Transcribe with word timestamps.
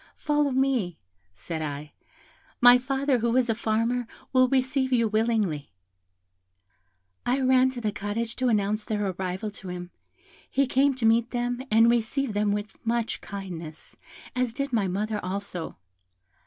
'Follow 0.15 0.49
me,' 0.49 0.97
said 1.35 1.61
I; 1.61 1.93
'my 2.59 2.79
father, 2.79 3.19
who 3.19 3.37
is 3.37 3.51
a 3.51 3.53
farmer, 3.53 4.07
will 4.33 4.47
receive 4.47 4.91
you 4.91 5.07
willingly.' 5.07 5.69
I 7.23 7.39
ran 7.39 7.69
to 7.69 7.81
the 7.81 7.91
cottage 7.91 8.35
to 8.37 8.47
announce 8.47 8.83
their 8.83 9.05
arrival 9.11 9.51
to 9.51 9.67
him; 9.67 9.91
he 10.49 10.65
came 10.65 10.95
to 10.95 11.05
meet 11.05 11.29
them, 11.29 11.61
and 11.69 11.87
received 11.87 12.33
them 12.33 12.51
with 12.51 12.83
much 12.83 13.21
kindness, 13.21 13.95
as 14.35 14.53
did 14.53 14.73
my 14.73 14.87
mother 14.87 15.23
also. 15.23 15.77